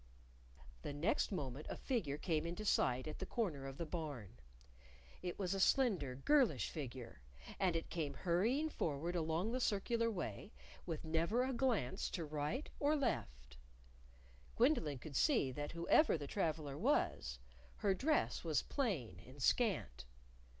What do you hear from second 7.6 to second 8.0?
it